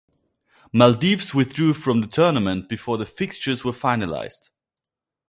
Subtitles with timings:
[0.73, 4.49] Maldives withdrew from the tournament before the fixtures were finalised.